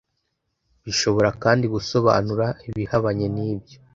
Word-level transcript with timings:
bishobora 0.85 1.29
kandi 1.43 1.65
gusobanura 1.73 2.45
ibihabanye 2.69 3.27
nibyo 3.35 3.77